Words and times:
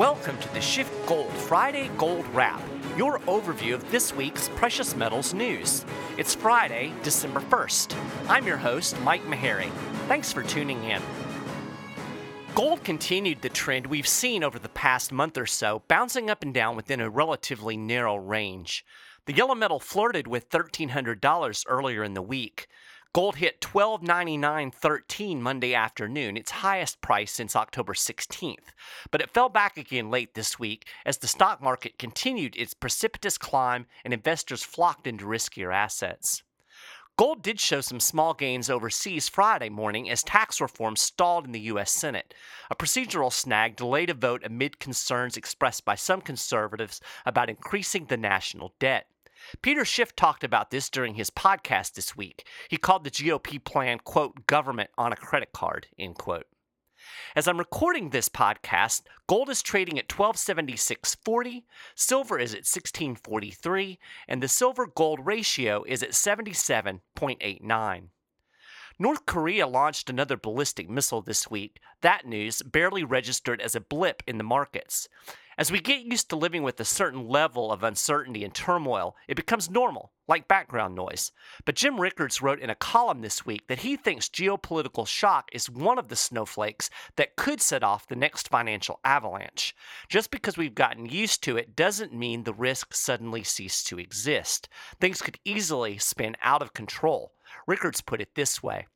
Welcome 0.00 0.38
to 0.38 0.54
the 0.54 0.60
SchiffGold 0.60 1.30
Friday 1.30 1.90
Gold 1.98 2.26
Wrap, 2.28 2.62
your 2.96 3.18
overview 3.26 3.74
of 3.74 3.90
this 3.90 4.14
week's 4.14 4.48
precious 4.48 4.96
metals 4.96 5.34
news. 5.34 5.84
It's 6.16 6.34
Friday, 6.34 6.94
December 7.02 7.40
1st. 7.40 7.94
I'm 8.26 8.46
your 8.46 8.56
host, 8.56 8.98
Mike 9.02 9.22
Maharrey. 9.24 9.70
Thanks 10.08 10.32
for 10.32 10.42
tuning 10.42 10.82
in. 10.84 11.02
Gold 12.54 12.82
continued 12.82 13.42
the 13.42 13.50
trend 13.50 13.88
we've 13.88 14.08
seen 14.08 14.42
over 14.42 14.58
the 14.58 14.70
past 14.70 15.12
month 15.12 15.36
or 15.36 15.44
so, 15.44 15.82
bouncing 15.86 16.30
up 16.30 16.42
and 16.42 16.54
down 16.54 16.76
within 16.76 17.02
a 17.02 17.10
relatively 17.10 17.76
narrow 17.76 18.16
range. 18.16 18.86
The 19.26 19.34
yellow 19.34 19.54
metal 19.54 19.80
flirted 19.80 20.26
with 20.26 20.48
$1,300 20.48 21.64
earlier 21.68 22.02
in 22.02 22.14
the 22.14 22.22
week. 22.22 22.68
Gold 23.12 23.36
hit 23.36 23.60
12.99.13 23.60 25.40
Monday 25.40 25.74
afternoon, 25.74 26.36
its 26.36 26.52
highest 26.52 27.00
price 27.00 27.32
since 27.32 27.56
October 27.56 27.92
16th, 27.92 28.68
but 29.10 29.20
it 29.20 29.34
fell 29.34 29.48
back 29.48 29.76
again 29.76 30.12
late 30.12 30.34
this 30.34 30.60
week 30.60 30.86
as 31.04 31.18
the 31.18 31.26
stock 31.26 31.60
market 31.60 31.98
continued 31.98 32.54
its 32.56 32.72
precipitous 32.72 33.36
climb 33.36 33.86
and 34.04 34.14
investors 34.14 34.62
flocked 34.62 35.08
into 35.08 35.24
riskier 35.24 35.74
assets. 35.74 36.44
Gold 37.16 37.42
did 37.42 37.58
show 37.58 37.80
some 37.80 37.98
small 37.98 38.32
gains 38.32 38.70
overseas 38.70 39.28
Friday 39.28 39.70
morning 39.70 40.08
as 40.08 40.22
tax 40.22 40.60
reform 40.60 40.94
stalled 40.94 41.46
in 41.46 41.52
the 41.52 41.60
U.S. 41.62 41.90
Senate. 41.90 42.32
A 42.70 42.76
procedural 42.76 43.32
snag 43.32 43.74
delayed 43.74 44.10
a 44.10 44.14
vote 44.14 44.42
amid 44.44 44.78
concerns 44.78 45.36
expressed 45.36 45.84
by 45.84 45.96
some 45.96 46.20
conservatives 46.20 47.00
about 47.26 47.50
increasing 47.50 48.06
the 48.06 48.16
national 48.16 48.72
debt. 48.78 49.08
Peter 49.62 49.84
Schiff 49.84 50.14
talked 50.14 50.44
about 50.44 50.70
this 50.70 50.90
during 50.90 51.14
his 51.14 51.30
podcast 51.30 51.94
this 51.94 52.16
week. 52.16 52.46
He 52.68 52.76
called 52.76 53.04
the 53.04 53.10
GOP 53.10 53.62
plan, 53.62 53.98
quote, 53.98 54.46
government 54.46 54.90
on 54.96 55.12
a 55.12 55.16
credit 55.16 55.52
card, 55.52 55.86
end 55.98 56.16
quote. 56.16 56.46
As 57.34 57.48
I'm 57.48 57.58
recording 57.58 58.10
this 58.10 58.28
podcast, 58.28 59.02
gold 59.26 59.48
is 59.48 59.62
trading 59.62 59.98
at 59.98 60.08
1276.40, 60.08 61.62
silver 61.94 62.38
is 62.38 62.52
at 62.52 62.66
1643, 62.66 63.98
and 64.28 64.42
the 64.42 64.48
silver 64.48 64.86
gold 64.86 65.24
ratio 65.24 65.82
is 65.84 66.02
at 66.02 66.10
77.89. 66.10 68.08
North 68.98 69.24
Korea 69.24 69.66
launched 69.66 70.10
another 70.10 70.36
ballistic 70.36 70.90
missile 70.90 71.22
this 71.22 71.50
week. 71.50 71.80
That 72.02 72.26
news 72.26 72.60
barely 72.60 73.02
registered 73.02 73.62
as 73.62 73.74
a 73.74 73.80
blip 73.80 74.22
in 74.26 74.36
the 74.36 74.44
markets. 74.44 75.08
As 75.60 75.70
we 75.70 75.78
get 75.78 76.06
used 76.10 76.30
to 76.30 76.36
living 76.36 76.62
with 76.62 76.80
a 76.80 76.86
certain 76.86 77.28
level 77.28 77.70
of 77.70 77.82
uncertainty 77.82 78.44
and 78.44 78.54
turmoil, 78.54 79.14
it 79.28 79.34
becomes 79.34 79.68
normal, 79.68 80.10
like 80.26 80.48
background 80.48 80.94
noise. 80.94 81.32
But 81.66 81.74
Jim 81.74 82.00
Rickards 82.00 82.40
wrote 82.40 82.60
in 82.60 82.70
a 82.70 82.74
column 82.74 83.20
this 83.20 83.44
week 83.44 83.66
that 83.66 83.80
he 83.80 83.94
thinks 83.94 84.30
geopolitical 84.30 85.06
shock 85.06 85.50
is 85.52 85.68
one 85.68 85.98
of 85.98 86.08
the 86.08 86.16
snowflakes 86.16 86.88
that 87.16 87.36
could 87.36 87.60
set 87.60 87.82
off 87.82 88.06
the 88.06 88.16
next 88.16 88.48
financial 88.48 89.00
avalanche. 89.04 89.76
Just 90.08 90.30
because 90.30 90.56
we've 90.56 90.74
gotten 90.74 91.04
used 91.04 91.42
to 91.42 91.58
it 91.58 91.76
doesn't 91.76 92.14
mean 92.14 92.44
the 92.44 92.54
risk 92.54 92.94
suddenly 92.94 93.44
ceased 93.44 93.86
to 93.88 93.98
exist. 93.98 94.66
Things 94.98 95.20
could 95.20 95.38
easily 95.44 95.98
spin 95.98 96.38
out 96.42 96.62
of 96.62 96.72
control. 96.72 97.34
Rickards 97.66 98.00
put 98.00 98.22
it 98.22 98.34
this 98.34 98.62
way 98.62 98.86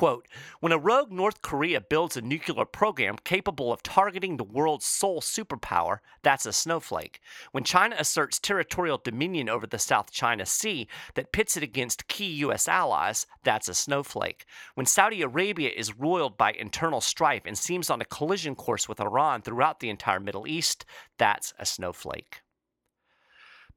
Quote, 0.00 0.28
when 0.60 0.72
a 0.72 0.78
rogue 0.78 1.12
North 1.12 1.42
Korea 1.42 1.78
builds 1.78 2.16
a 2.16 2.22
nuclear 2.22 2.64
program 2.64 3.16
capable 3.22 3.70
of 3.70 3.82
targeting 3.82 4.38
the 4.38 4.44
world's 4.44 4.86
sole 4.86 5.20
superpower, 5.20 5.98
that's 6.22 6.46
a 6.46 6.54
snowflake. 6.54 7.20
When 7.52 7.64
China 7.64 7.96
asserts 7.98 8.38
territorial 8.38 8.96
dominion 8.96 9.50
over 9.50 9.66
the 9.66 9.78
South 9.78 10.10
China 10.10 10.46
Sea 10.46 10.88
that 11.16 11.32
pits 11.32 11.58
it 11.58 11.62
against 11.62 12.08
key 12.08 12.32
U.S. 12.46 12.66
allies, 12.66 13.26
that's 13.44 13.68
a 13.68 13.74
snowflake. 13.74 14.46
When 14.74 14.86
Saudi 14.86 15.20
Arabia 15.20 15.68
is 15.68 15.98
roiled 15.98 16.38
by 16.38 16.52
internal 16.52 17.02
strife 17.02 17.42
and 17.44 17.58
seems 17.58 17.90
on 17.90 18.00
a 18.00 18.06
collision 18.06 18.54
course 18.54 18.88
with 18.88 19.02
Iran 19.02 19.42
throughout 19.42 19.80
the 19.80 19.90
entire 19.90 20.18
Middle 20.18 20.48
East, 20.48 20.86
that's 21.18 21.52
a 21.58 21.66
snowflake. 21.66 22.40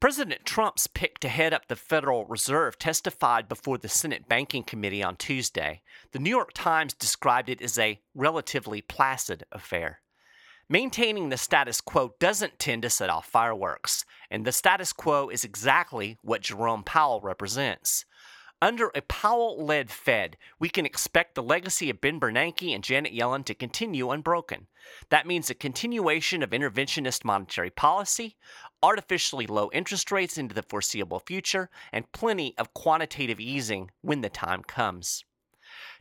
President 0.03 0.43
Trump's 0.43 0.85
pick 0.85 1.17
to 1.19 1.29
head 1.29 1.53
up 1.53 1.69
the 1.69 1.77
Federal 1.77 2.25
Reserve 2.25 2.77
testified 2.77 3.47
before 3.47 3.77
the 3.77 3.87
Senate 3.87 4.27
Banking 4.27 4.63
Committee 4.63 5.01
on 5.01 5.15
Tuesday. 5.15 5.81
The 6.11 6.19
New 6.19 6.29
York 6.29 6.51
Times 6.53 6.93
described 6.93 7.47
it 7.47 7.61
as 7.61 7.79
a 7.79 8.01
relatively 8.13 8.81
placid 8.81 9.45
affair. 9.49 10.01
Maintaining 10.67 11.29
the 11.29 11.37
status 11.37 11.79
quo 11.79 12.15
doesn't 12.19 12.59
tend 12.59 12.81
to 12.81 12.89
set 12.89 13.09
off 13.09 13.29
fireworks, 13.29 14.03
and 14.29 14.43
the 14.43 14.51
status 14.51 14.91
quo 14.91 15.29
is 15.29 15.45
exactly 15.45 16.17
what 16.21 16.41
Jerome 16.41 16.83
Powell 16.83 17.21
represents. 17.21 18.03
Under 18.63 18.91
a 18.95 19.01
Powell 19.01 19.61
led 19.61 19.91
Fed, 19.91 20.37
we 20.57 20.69
can 20.69 20.85
expect 20.85 21.35
the 21.35 21.43
legacy 21.43 21.89
of 21.89 21.99
Ben 21.99 22.17
Bernanke 22.17 22.73
and 22.73 22.81
Janet 22.81 23.11
Yellen 23.11 23.43
to 23.43 23.53
continue 23.53 24.09
unbroken. 24.09 24.67
That 25.09 25.27
means 25.27 25.49
a 25.49 25.53
continuation 25.53 26.41
of 26.41 26.51
interventionist 26.51 27.25
monetary 27.25 27.71
policy, 27.71 28.37
artificially 28.81 29.47
low 29.47 29.69
interest 29.73 30.13
rates 30.13 30.37
into 30.37 30.55
the 30.55 30.63
foreseeable 30.63 31.19
future, 31.19 31.69
and 31.91 32.09
plenty 32.13 32.57
of 32.57 32.73
quantitative 32.73 33.41
easing 33.41 33.91
when 33.99 34.21
the 34.21 34.29
time 34.29 34.63
comes. 34.63 35.25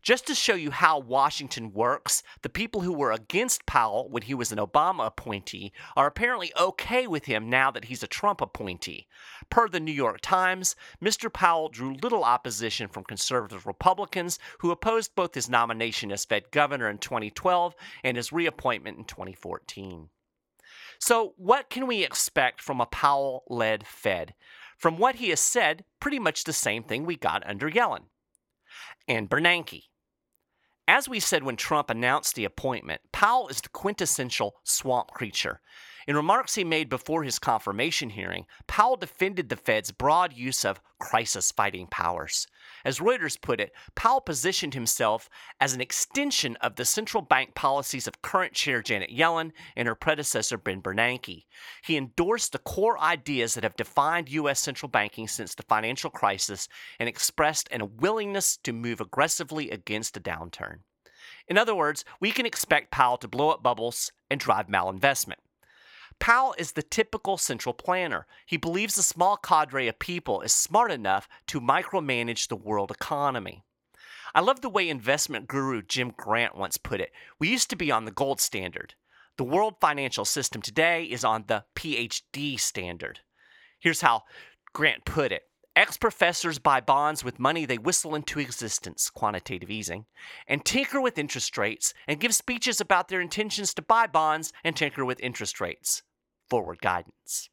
Just 0.02 0.26
to 0.26 0.34
show 0.34 0.54
you 0.54 0.70
how 0.70 0.98
Washington 0.98 1.72
works, 1.72 2.22
the 2.42 2.48
people 2.48 2.80
who 2.80 2.92
were 2.92 3.12
against 3.12 3.66
Powell 3.66 4.08
when 4.08 4.22
he 4.22 4.34
was 4.34 4.50
an 4.52 4.58
Obama 4.58 5.06
appointee 5.06 5.72
are 5.96 6.06
apparently 6.06 6.52
okay 6.58 7.06
with 7.06 7.26
him 7.26 7.48
now 7.48 7.70
that 7.70 7.84
he's 7.86 8.02
a 8.02 8.08
Trump 8.08 8.40
appointee. 8.40 9.06
Per 9.50 9.68
the 9.68 9.80
New 9.80 9.92
York 9.92 10.20
Times, 10.20 10.74
Mr. 11.02 11.32
Powell 11.32 11.68
drew 11.68 11.94
little 11.94 12.24
opposition 12.24 12.88
from 12.88 13.04
conservative 13.04 13.66
Republicans 13.66 14.38
who 14.58 14.70
opposed 14.70 15.14
both 15.14 15.34
his 15.34 15.48
nomination 15.48 16.10
as 16.10 16.24
Fed 16.24 16.50
governor 16.50 16.88
in 16.88 16.98
2012 16.98 17.74
and 18.02 18.16
his 18.16 18.32
reappointment 18.32 18.98
in 18.98 19.04
2014. 19.04 20.08
So, 20.98 21.34
what 21.36 21.68
can 21.68 21.86
we 21.86 22.04
expect 22.04 22.60
from 22.60 22.80
a 22.80 22.86
Powell 22.86 23.44
led 23.48 23.86
Fed? 23.86 24.34
From 24.78 24.98
what 24.98 25.16
he 25.16 25.30
has 25.30 25.40
said, 25.40 25.84
pretty 26.00 26.18
much 26.18 26.44
the 26.44 26.52
same 26.52 26.82
thing 26.82 27.04
we 27.04 27.16
got 27.16 27.46
under 27.46 27.70
Yellen. 27.70 28.04
And 29.08 29.28
Bernanke. 29.28 29.84
As 30.88 31.08
we 31.08 31.20
said 31.20 31.44
when 31.44 31.56
Trump 31.56 31.90
announced 31.90 32.34
the 32.34 32.44
appointment, 32.44 33.00
Powell 33.12 33.48
is 33.48 33.60
the 33.60 33.68
quintessential 33.68 34.56
swamp 34.64 35.10
creature. 35.12 35.60
In 36.06 36.16
remarks 36.16 36.56
he 36.56 36.64
made 36.64 36.88
before 36.88 37.22
his 37.22 37.38
confirmation 37.38 38.10
hearing, 38.10 38.46
Powell 38.66 38.96
defended 38.96 39.48
the 39.48 39.56
Fed's 39.56 39.92
broad 39.92 40.32
use 40.32 40.64
of 40.64 40.80
crisis 40.98 41.52
fighting 41.52 41.86
powers. 41.86 42.48
As 42.84 42.98
Reuters 42.98 43.40
put 43.40 43.60
it, 43.60 43.72
Powell 43.94 44.20
positioned 44.20 44.74
himself 44.74 45.28
as 45.60 45.74
an 45.74 45.80
extension 45.80 46.56
of 46.56 46.76
the 46.76 46.84
central 46.84 47.22
bank 47.22 47.54
policies 47.54 48.06
of 48.06 48.22
current 48.22 48.54
chair 48.54 48.82
Janet 48.82 49.10
Yellen 49.10 49.52
and 49.76 49.86
her 49.86 49.94
predecessor 49.94 50.58
Ben 50.58 50.80
Bernanke. 50.80 51.44
He 51.84 51.96
endorsed 51.96 52.52
the 52.52 52.58
core 52.58 52.98
ideas 53.00 53.54
that 53.54 53.64
have 53.64 53.76
defined 53.76 54.28
U.S. 54.30 54.60
central 54.60 54.88
banking 54.88 55.28
since 55.28 55.54
the 55.54 55.62
financial 55.64 56.10
crisis 56.10 56.68
and 56.98 57.08
expressed 57.08 57.68
a 57.72 57.84
willingness 57.84 58.56
to 58.58 58.72
move 58.72 59.00
aggressively 59.00 59.70
against 59.70 60.16
a 60.16 60.20
downturn. 60.20 60.78
In 61.48 61.58
other 61.58 61.74
words, 61.74 62.04
we 62.20 62.30
can 62.30 62.46
expect 62.46 62.90
Powell 62.90 63.16
to 63.18 63.28
blow 63.28 63.50
up 63.50 63.62
bubbles 63.62 64.12
and 64.30 64.38
drive 64.38 64.68
malinvestment. 64.68 65.41
Powell 66.22 66.54
is 66.56 66.70
the 66.70 66.84
typical 66.84 67.36
central 67.36 67.72
planner. 67.72 68.28
He 68.46 68.56
believes 68.56 68.96
a 68.96 69.02
small 69.02 69.36
cadre 69.36 69.88
of 69.88 69.98
people 69.98 70.40
is 70.42 70.52
smart 70.52 70.92
enough 70.92 71.28
to 71.48 71.60
micromanage 71.60 72.46
the 72.46 72.54
world 72.54 72.92
economy. 72.92 73.64
I 74.32 74.38
love 74.38 74.60
the 74.60 74.68
way 74.68 74.88
investment 74.88 75.48
guru 75.48 75.82
Jim 75.82 76.12
Grant 76.16 76.54
once 76.54 76.76
put 76.76 77.00
it. 77.00 77.10
We 77.40 77.48
used 77.48 77.70
to 77.70 77.76
be 77.76 77.90
on 77.90 78.04
the 78.04 78.12
gold 78.12 78.40
standard. 78.40 78.94
The 79.36 79.42
world 79.42 79.74
financial 79.80 80.24
system 80.24 80.62
today 80.62 81.02
is 81.06 81.24
on 81.24 81.46
the 81.48 81.64
PhD 81.74 82.56
standard. 82.60 83.18
Here's 83.80 84.02
how 84.02 84.22
Grant 84.72 85.04
put 85.04 85.32
it 85.32 85.42
Ex 85.74 85.96
professors 85.96 86.60
buy 86.60 86.80
bonds 86.80 87.24
with 87.24 87.40
money 87.40 87.66
they 87.66 87.78
whistle 87.78 88.14
into 88.14 88.38
existence, 88.38 89.10
quantitative 89.10 89.72
easing, 89.72 90.06
and 90.46 90.64
tinker 90.64 91.00
with 91.00 91.18
interest 91.18 91.58
rates 91.58 91.92
and 92.06 92.20
give 92.20 92.32
speeches 92.32 92.80
about 92.80 93.08
their 93.08 93.20
intentions 93.20 93.74
to 93.74 93.82
buy 93.82 94.06
bonds 94.06 94.52
and 94.62 94.76
tinker 94.76 95.04
with 95.04 95.18
interest 95.18 95.60
rates 95.60 96.04
forward 96.52 96.82
guidance. 96.82 97.48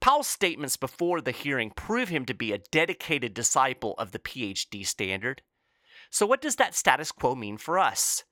Powell's 0.00 0.28
statements 0.28 0.76
before 0.76 1.20
the 1.20 1.32
hearing 1.32 1.72
prove 1.72 2.08
him 2.08 2.24
to 2.26 2.34
be 2.34 2.52
a 2.52 2.62
dedicated 2.70 3.34
disciple 3.34 3.96
of 3.98 4.12
the 4.12 4.20
PhD 4.20 4.86
standard. 4.86 5.42
So, 6.08 6.24
what 6.24 6.40
does 6.40 6.54
that 6.54 6.76
status 6.76 7.10
quo 7.10 7.34
mean 7.34 7.58
for 7.58 7.80
us? 7.80 8.22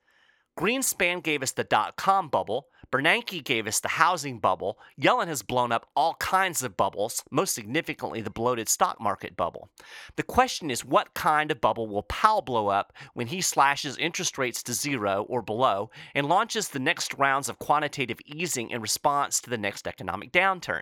Greenspan 0.57 1.21
gave 1.21 1.43
us 1.43 1.51
the 1.51 1.65
dot 1.65 1.97
com 1.97 2.29
bubble. 2.29 2.67
Bernanke 2.91 3.43
gave 3.43 3.67
us 3.67 3.79
the 3.79 3.87
housing 3.87 4.39
bubble. 4.39 4.79
Yellen 4.99 5.27
has 5.27 5.43
blown 5.43 5.71
up 5.71 5.87
all 5.95 6.15
kinds 6.15 6.63
of 6.63 6.75
bubbles, 6.75 7.23
most 7.29 7.53
significantly 7.53 8.21
the 8.21 8.31
bloated 8.31 8.67
stock 8.67 8.99
market 8.99 9.37
bubble. 9.37 9.69
The 10.15 10.23
question 10.23 10.71
is 10.71 10.83
what 10.83 11.13
kind 11.13 11.51
of 11.51 11.61
bubble 11.61 11.87
will 11.87 12.03
Powell 12.03 12.41
blow 12.41 12.67
up 12.67 12.93
when 13.13 13.27
he 13.27 13.41
slashes 13.41 13.95
interest 13.97 14.37
rates 14.37 14.63
to 14.63 14.73
zero 14.73 15.25
or 15.29 15.41
below 15.43 15.91
and 16.15 16.27
launches 16.27 16.69
the 16.69 16.79
next 16.79 17.13
rounds 17.13 17.47
of 17.47 17.59
quantitative 17.59 18.19
easing 18.25 18.71
in 18.71 18.81
response 18.81 19.39
to 19.41 19.49
the 19.49 19.57
next 19.57 19.87
economic 19.87 20.31
downturn? 20.31 20.81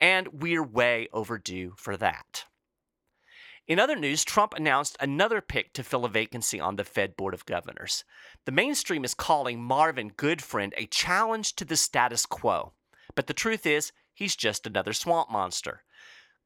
And 0.00 0.28
we're 0.32 0.64
way 0.64 1.08
overdue 1.12 1.74
for 1.76 1.96
that. 1.96 2.44
In 3.68 3.78
other 3.78 3.94
news, 3.94 4.24
Trump 4.24 4.54
announced 4.54 4.96
another 4.98 5.40
pick 5.40 5.72
to 5.74 5.84
fill 5.84 6.04
a 6.04 6.08
vacancy 6.08 6.58
on 6.58 6.74
the 6.74 6.84
Fed 6.84 7.16
Board 7.16 7.32
of 7.32 7.46
Governors. 7.46 8.02
The 8.44 8.50
mainstream 8.50 9.04
is 9.04 9.14
calling 9.14 9.62
Marvin 9.62 10.10
Goodfriend 10.10 10.72
a 10.76 10.86
challenge 10.86 11.54
to 11.56 11.64
the 11.64 11.76
status 11.76 12.26
quo. 12.26 12.72
But 13.14 13.28
the 13.28 13.34
truth 13.34 13.64
is, 13.64 13.92
he's 14.12 14.34
just 14.34 14.66
another 14.66 14.92
swamp 14.92 15.30
monster. 15.30 15.84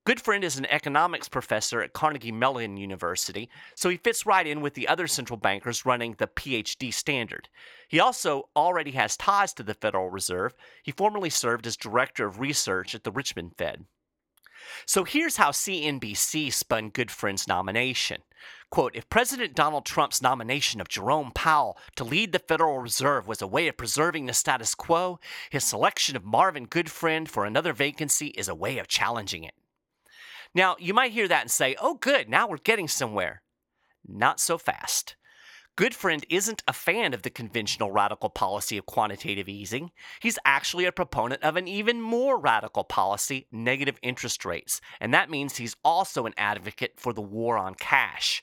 Goodfriend 0.06 0.42
is 0.44 0.58
an 0.58 0.66
economics 0.66 1.28
professor 1.28 1.80
at 1.80 1.94
Carnegie 1.94 2.30
Mellon 2.30 2.76
University, 2.76 3.48
so 3.74 3.88
he 3.88 3.96
fits 3.96 4.26
right 4.26 4.46
in 4.46 4.60
with 4.60 4.74
the 4.74 4.86
other 4.86 5.08
central 5.08 5.38
bankers 5.38 5.86
running 5.86 6.14
the 6.18 6.28
PhD 6.28 6.92
standard. 6.92 7.48
He 7.88 7.98
also 7.98 8.50
already 8.54 8.92
has 8.92 9.16
ties 9.16 9.52
to 9.54 9.62
the 9.62 9.74
Federal 9.74 10.10
Reserve. 10.10 10.54
He 10.82 10.92
formerly 10.92 11.30
served 11.30 11.66
as 11.66 11.76
director 11.76 12.26
of 12.26 12.40
research 12.40 12.94
at 12.94 13.04
the 13.04 13.10
Richmond 13.10 13.56
Fed. 13.56 13.86
So 14.86 15.04
here's 15.04 15.36
how 15.36 15.50
CNBC 15.50 16.52
spun 16.52 16.90
Goodfriend's 16.90 17.48
nomination. 17.48 18.22
Quote, 18.70 18.96
if 18.96 19.08
President 19.08 19.54
Donald 19.54 19.84
Trump's 19.86 20.20
nomination 20.20 20.80
of 20.80 20.88
Jerome 20.88 21.30
Powell 21.32 21.78
to 21.94 22.04
lead 22.04 22.32
the 22.32 22.38
Federal 22.38 22.80
Reserve 22.80 23.28
was 23.28 23.40
a 23.40 23.46
way 23.46 23.68
of 23.68 23.76
preserving 23.76 24.26
the 24.26 24.32
status 24.32 24.74
quo, 24.74 25.20
his 25.50 25.64
selection 25.64 26.16
of 26.16 26.24
Marvin 26.24 26.66
Goodfriend 26.66 27.28
for 27.28 27.44
another 27.44 27.72
vacancy 27.72 28.28
is 28.28 28.48
a 28.48 28.54
way 28.54 28.78
of 28.78 28.88
challenging 28.88 29.44
it. 29.44 29.54
Now, 30.54 30.76
you 30.78 30.94
might 30.94 31.12
hear 31.12 31.28
that 31.28 31.42
and 31.42 31.50
say, 31.50 31.76
oh, 31.80 31.94
good, 31.94 32.28
now 32.28 32.48
we're 32.48 32.56
getting 32.56 32.88
somewhere. 32.88 33.42
Not 34.06 34.40
so 34.40 34.58
fast. 34.58 35.16
Goodfriend 35.76 36.24
isn't 36.30 36.62
a 36.66 36.72
fan 36.72 37.12
of 37.12 37.20
the 37.20 37.28
conventional 37.28 37.92
radical 37.92 38.30
policy 38.30 38.78
of 38.78 38.86
quantitative 38.86 39.46
easing. 39.46 39.90
He's 40.20 40.38
actually 40.46 40.86
a 40.86 40.92
proponent 40.92 41.42
of 41.42 41.56
an 41.56 41.68
even 41.68 42.00
more 42.00 42.38
radical 42.38 42.82
policy, 42.82 43.46
negative 43.52 43.98
interest 44.00 44.46
rates, 44.46 44.80
and 45.02 45.12
that 45.12 45.28
means 45.28 45.58
he's 45.58 45.76
also 45.84 46.24
an 46.24 46.32
advocate 46.38 46.94
for 46.96 47.12
the 47.12 47.20
war 47.20 47.58
on 47.58 47.74
cash. 47.74 48.42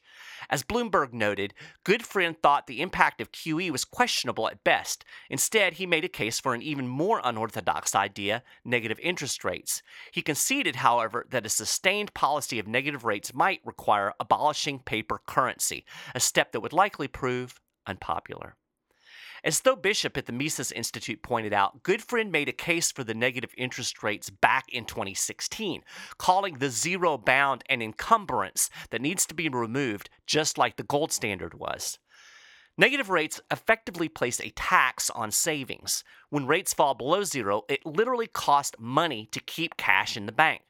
As 0.50 0.64
Bloomberg 0.64 1.14
noted, 1.14 1.54
Goodfriend 1.86 2.38
thought 2.42 2.68
the 2.68 2.82
impact 2.82 3.22
of 3.22 3.32
QE 3.32 3.72
was 3.72 3.86
questionable 3.86 4.48
at 4.48 4.64
best. 4.64 5.06
Instead, 5.30 5.74
he 5.74 5.86
made 5.86 6.04
a 6.04 6.10
case 6.10 6.40
for 6.40 6.54
an 6.54 6.62
even 6.62 6.88
more 6.88 7.22
unorthodox 7.24 7.96
idea 7.96 8.44
negative 8.64 9.00
interest 9.02 9.44
rates. 9.44 9.82
He 10.12 10.22
conceded, 10.22 10.78
however, 10.78 11.26
that 11.30 11.46
a 11.46 11.50
sustained 11.50 12.14
policy 12.14 12.60
of 12.60 12.68
negative 12.68 13.04
rates 13.04 13.34
might 13.34 13.62
require 13.66 14.14
abolishing 14.20 14.80
paper 14.80 15.20
currency, 15.26 15.86
a 16.14 16.20
step 16.20 16.52
that 16.52 16.62
would 16.62 16.74
likely 16.74 17.08
prove 17.24 17.62
unpopular. 17.88 18.58
As 19.46 19.62
Tho 19.62 19.78
Bishop 19.78 20.18
at 20.18 20.26
the 20.26 20.34
Mises 20.34 20.74
Institute 20.74 21.24
pointed 21.24 21.54
out, 21.54 21.82
Goodfriend 21.82 22.32
made 22.32 22.50
a 22.50 22.52
case 22.52 22.92
for 22.92 23.06
the 23.06 23.14
negative 23.14 23.52
interest 23.58 24.04
rates 24.04 24.30
back 24.30 24.66
in 24.68 24.84
2016, 24.84 25.84
calling 26.18 26.56
the 26.56 26.70
zero 26.70 27.18
bound 27.18 27.64
an 27.70 27.82
encumbrance 27.82 28.70
that 28.90 29.02
needs 29.02 29.26
to 29.28 29.34
be 29.34 29.48
removed, 29.48 30.10
just 30.28 30.58
like 30.58 30.76
the 30.76 30.84
gold 30.84 31.14
standard 31.14 31.54
was. 31.54 31.98
Negative 32.78 33.10
rates 33.10 33.40
effectively 33.50 34.10
place 34.10 34.42
a 34.42 34.50
tax 34.50 35.10
on 35.10 35.32
savings. 35.32 36.04
When 36.30 36.46
rates 36.46 36.74
fall 36.74 36.94
below 36.94 37.24
zero, 37.24 37.62
it 37.70 37.86
literally 37.86 38.28
costs 38.28 38.76
money 38.78 39.30
to 39.32 39.40
keep 39.40 39.78
cash 39.78 40.18
in 40.18 40.26
the 40.26 40.34
bank. 40.34 40.64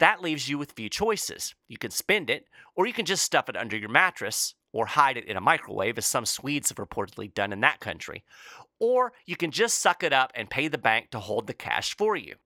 That 0.00 0.22
leaves 0.22 0.48
you 0.48 0.58
with 0.58 0.72
few 0.72 0.88
choices. 0.88 1.54
You 1.68 1.78
can 1.78 1.92
spend 1.92 2.30
it, 2.30 2.48
or 2.74 2.88
you 2.88 2.92
can 2.92 3.06
just 3.06 3.22
stuff 3.22 3.48
it 3.48 3.56
under 3.56 3.76
your 3.76 3.90
mattress, 3.90 4.56
or 4.72 4.86
hide 4.86 5.16
it 5.16 5.24
in 5.24 5.36
a 5.36 5.40
microwave, 5.40 5.98
as 5.98 6.06
some 6.06 6.24
Swedes 6.24 6.68
have 6.68 6.78
reportedly 6.78 7.32
done 7.32 7.52
in 7.52 7.60
that 7.60 7.80
country. 7.80 8.24
Or 8.78 9.12
you 9.26 9.36
can 9.36 9.50
just 9.50 9.78
suck 9.78 10.02
it 10.02 10.12
up 10.12 10.32
and 10.34 10.48
pay 10.50 10.68
the 10.68 10.78
bank 10.78 11.10
to 11.10 11.20
hold 11.20 11.46
the 11.46 11.54
cash 11.54 11.96
for 11.96 12.16
you. 12.16 12.36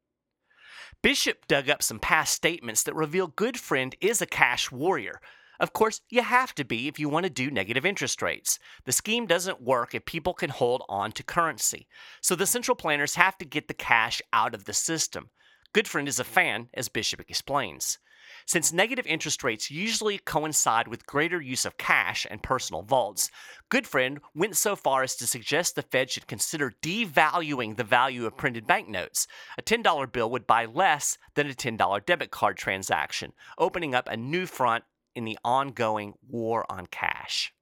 Bishop 1.03 1.47
dug 1.47 1.69
up 1.69 1.83
some 1.83 1.99
past 1.99 2.33
statements 2.33 2.83
that 2.83 2.95
reveal 2.95 3.29
Goodfriend 3.29 3.95
is 4.01 4.23
a 4.23 4.27
cash 4.27 4.73
warrior. 4.73 5.21
Of 5.61 5.73
course, 5.73 6.01
you 6.09 6.23
have 6.23 6.55
to 6.57 6.65
be 6.65 6.89
if 6.89 6.99
you 6.99 7.09
want 7.09 7.25
to 7.25 7.31
do 7.31 7.51
negative 7.51 7.87
interest 7.87 8.23
rates. 8.23 8.59
The 8.85 8.93
scheme 8.93 9.27
doesn't 9.27 9.63
work 9.63 9.95
if 9.95 10.05
people 10.05 10.35
can 10.35 10.51
hold 10.51 10.83
on 10.89 11.13
to 11.13 11.23
currency. 11.23 11.87
So 12.21 12.35
the 12.35 12.47
central 12.47 12.75
planners 12.75 13.15
have 13.15 13.39
to 13.39 13.45
get 13.45 13.69
the 13.69 13.75
cash 13.75 14.21
out 14.33 14.55
of 14.55 14.65
the 14.65 14.73
system. 14.73 15.31
Goodfriend 15.73 16.09
is 16.09 16.19
a 16.19 16.25
fan, 16.25 16.69
as 16.75 16.89
Bishop 16.89 17.21
explains. 17.21 17.99
Since 18.47 18.73
negative 18.73 19.07
interest 19.07 19.43
rates 19.43 19.71
usually 19.71 20.19
coincide 20.19 20.87
with 20.87 21.07
greater 21.07 21.41
use 21.41 21.65
of 21.65 21.79
cash 21.79 22.27
and 22.31 22.43
personal 22.43 22.83
vaults, 22.83 23.31
Goodfriend 23.71 24.19
went 24.35 24.57
so 24.57 24.77
far 24.77 25.03
as 25.03 25.17
to 25.17 25.27
suggest 25.27 25.75
the 25.75 25.83
Fed 25.83 26.11
should 26.11 26.27
consider 26.27 26.75
devaluing 26.83 27.77
the 27.77 27.85
value 27.85 28.27
of 28.27 28.37
printed 28.37 28.67
banknotes. 28.67 29.27
A 29.59 29.63
$10 29.63 30.13
bill 30.13 30.31
would 30.31 30.47
buy 30.47 30.67
less 30.67 31.17
than 31.35 31.49
a 31.49 31.55
$10 31.55 32.05
debit 32.05 32.31
card 32.31 32.59
transaction, 32.59 33.33
opening 33.59 33.95
up 33.95 34.09
a 34.09 34.17
new 34.17 34.45
front 34.45 34.85
in 35.15 35.25
the 35.25 35.39
ongoing 35.43 36.15
war 36.29 36.67
on 36.71 36.87
cash. 36.87 37.53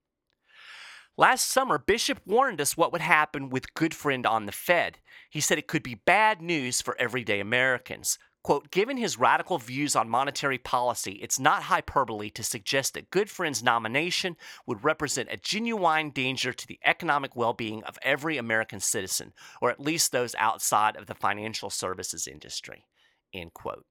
Last 1.17 1.49
summer, 1.49 1.79
Bishop 1.79 2.21
warned 2.27 2.61
us 2.61 2.77
what 2.77 2.91
would 2.91 3.03
happen 3.03 3.51
with 3.51 3.75
Goodfriend 3.75 4.27
on 4.27 4.47
the 4.47 4.53
Fed. 4.53 4.99
He 5.29 5.41
said 5.41 5.59
it 5.59 5.69
could 5.69 5.83
be 5.83 5.95
bad 5.95 6.41
news 6.41 6.81
for 6.81 6.97
everyday 6.99 7.39
Americans. 7.39 8.19
Quote, 8.43 8.73
given 8.73 8.97
his 8.97 9.19
radical 9.19 9.59
views 9.59 9.95
on 9.95 10.09
monetary 10.09 10.59
policy, 10.59 11.13
it's 11.23 11.39
not 11.39 11.65
hyperbole 11.65 12.29
to 12.31 12.43
suggest 12.43 12.95
that 12.95 13.11
Goodfriend's 13.11 13.63
nomination 13.63 14.37
would 14.67 14.83
represent 14.83 15.29
a 15.31 15.37
genuine 15.37 16.11
danger 16.11 16.53
to 16.53 16.67
the 16.67 16.81
economic 16.85 17.37
well 17.37 17.53
being 17.53 17.85
of 17.85 17.99
every 18.03 18.39
American 18.39 18.81
citizen, 18.81 19.33
or 19.61 19.71
at 19.71 19.79
least 19.79 20.11
those 20.11 20.35
outside 20.39 20.97
of 20.97 21.07
the 21.07 21.15
financial 21.15 21.71
services 21.71 22.27
industry. 22.27 22.85
End 23.33 23.55
quote. 23.55 23.87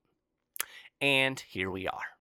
And 0.99 1.39
here 1.39 1.71
we 1.71 1.87
are. 1.87 2.20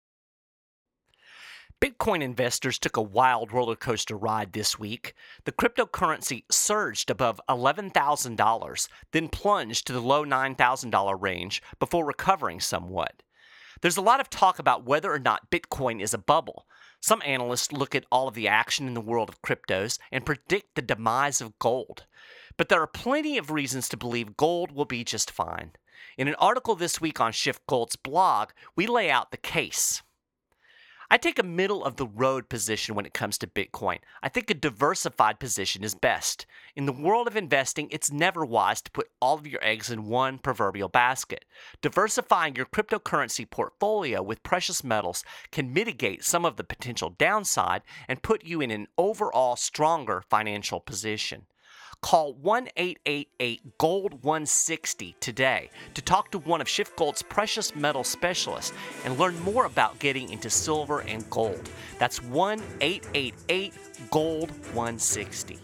Bitcoin 1.80 2.22
investors 2.22 2.76
took 2.76 2.96
a 2.96 3.02
wild 3.02 3.52
roller 3.52 3.76
coaster 3.76 4.16
ride 4.16 4.52
this 4.52 4.80
week. 4.80 5.14
The 5.44 5.52
cryptocurrency 5.52 6.42
surged 6.50 7.08
above 7.08 7.40
$11,000, 7.48 8.88
then 9.12 9.28
plunged 9.28 9.86
to 9.86 9.92
the 9.92 10.00
low 10.00 10.24
$9,000 10.24 11.22
range 11.22 11.62
before 11.78 12.04
recovering 12.04 12.58
somewhat. 12.58 13.22
There's 13.80 13.96
a 13.96 14.02
lot 14.02 14.18
of 14.18 14.28
talk 14.28 14.58
about 14.58 14.86
whether 14.86 15.12
or 15.12 15.20
not 15.20 15.52
Bitcoin 15.52 16.02
is 16.02 16.12
a 16.12 16.18
bubble. 16.18 16.66
Some 17.00 17.22
analysts 17.24 17.70
look 17.70 17.94
at 17.94 18.06
all 18.10 18.26
of 18.26 18.34
the 18.34 18.48
action 18.48 18.88
in 18.88 18.94
the 18.94 19.00
world 19.00 19.28
of 19.28 19.40
cryptos 19.40 20.00
and 20.10 20.26
predict 20.26 20.74
the 20.74 20.82
demise 20.82 21.40
of 21.40 21.60
gold. 21.60 22.06
But 22.56 22.70
there 22.70 22.82
are 22.82 22.88
plenty 22.88 23.38
of 23.38 23.52
reasons 23.52 23.88
to 23.90 23.96
believe 23.96 24.36
gold 24.36 24.72
will 24.72 24.84
be 24.84 25.04
just 25.04 25.30
fine. 25.30 25.72
In 26.16 26.26
an 26.26 26.34
article 26.40 26.74
this 26.74 27.00
week 27.00 27.20
on 27.20 27.30
SchiffGold's 27.30 27.94
blog, 27.94 28.48
we 28.74 28.88
lay 28.88 29.10
out 29.10 29.30
the 29.30 29.36
case. 29.36 30.02
I 31.10 31.16
take 31.16 31.38
a 31.38 31.42
middle 31.42 31.82
of 31.82 31.96
the 31.96 32.06
road 32.06 32.50
position 32.50 32.94
when 32.94 33.06
it 33.06 33.14
comes 33.14 33.38
to 33.38 33.46
Bitcoin. 33.46 34.00
I 34.22 34.28
think 34.28 34.50
a 34.50 34.54
diversified 34.54 35.40
position 35.40 35.82
is 35.82 35.94
best. 35.94 36.44
In 36.76 36.84
the 36.84 36.92
world 36.92 37.26
of 37.26 37.34
investing, 37.34 37.88
it's 37.90 38.12
never 38.12 38.44
wise 38.44 38.82
to 38.82 38.90
put 38.90 39.08
all 39.18 39.38
of 39.38 39.46
your 39.46 39.64
eggs 39.64 39.90
in 39.90 40.04
one 40.04 40.36
proverbial 40.36 40.90
basket. 40.90 41.46
Diversifying 41.80 42.56
your 42.56 42.66
cryptocurrency 42.66 43.48
portfolio 43.48 44.22
with 44.22 44.42
precious 44.42 44.84
metals 44.84 45.24
can 45.50 45.72
mitigate 45.72 46.24
some 46.24 46.44
of 46.44 46.56
the 46.56 46.64
potential 46.64 47.14
downside 47.16 47.80
and 48.06 48.22
put 48.22 48.44
you 48.44 48.60
in 48.60 48.70
an 48.70 48.86
overall 48.98 49.56
stronger 49.56 50.22
financial 50.28 50.78
position. 50.78 51.46
Call 52.00 52.34
1 52.34 52.68
888 52.76 53.78
Gold 53.78 54.22
160 54.22 55.16
today 55.18 55.68
to 55.94 56.02
talk 56.02 56.30
to 56.30 56.38
one 56.38 56.60
of 56.60 56.68
SchiffGold's 56.68 57.22
precious 57.22 57.74
metal 57.74 58.04
specialists 58.04 58.72
and 59.04 59.18
learn 59.18 59.36
more 59.40 59.64
about 59.64 59.98
getting 59.98 60.30
into 60.30 60.48
silver 60.48 61.00
and 61.00 61.28
gold. 61.28 61.68
That's 61.98 62.22
1 62.22 62.62
888 62.80 63.72
Gold 64.10 64.50
160. 64.72 65.58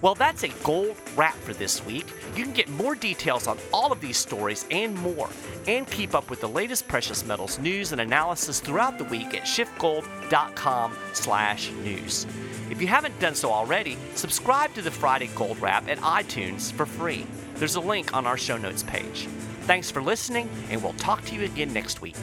Well, 0.00 0.14
that's 0.14 0.44
a 0.44 0.48
gold 0.62 0.96
wrap 1.16 1.34
for 1.34 1.52
this 1.52 1.84
week. 1.84 2.06
You 2.36 2.44
can 2.44 2.52
get 2.52 2.68
more 2.70 2.94
details 2.94 3.46
on 3.46 3.58
all 3.72 3.92
of 3.92 4.00
these 4.00 4.16
stories 4.16 4.64
and 4.70 4.94
more, 4.96 5.28
and 5.66 5.86
keep 5.90 6.14
up 6.14 6.30
with 6.30 6.40
the 6.40 6.48
latest 6.48 6.88
precious 6.88 7.22
metals 7.24 7.58
news 7.58 7.92
and 7.92 8.00
analysis 8.00 8.60
throughout 8.60 8.96
the 8.98 9.04
week 9.04 9.34
at 9.34 9.42
schiffgold.com/news. 9.42 12.26
If 12.74 12.80
you 12.80 12.88
haven't 12.88 13.16
done 13.20 13.36
so 13.36 13.52
already, 13.52 13.96
subscribe 14.16 14.74
to 14.74 14.82
the 14.82 14.90
Friday 14.90 15.28
Gold 15.36 15.60
Wrap 15.60 15.88
at 15.88 15.98
iTunes 15.98 16.72
for 16.72 16.84
free. 16.84 17.24
There's 17.54 17.76
a 17.76 17.80
link 17.80 18.12
on 18.12 18.26
our 18.26 18.36
show 18.36 18.56
notes 18.56 18.82
page. 18.82 19.28
Thanks 19.60 19.92
for 19.92 20.02
listening, 20.02 20.50
and 20.70 20.82
we'll 20.82 20.92
talk 20.94 21.24
to 21.26 21.36
you 21.36 21.44
again 21.44 21.72
next 21.72 22.02
week. 22.02 22.16